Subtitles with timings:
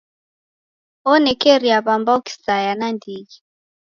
[1.11, 3.37] Onekeria w'ambao kisaya nandighi.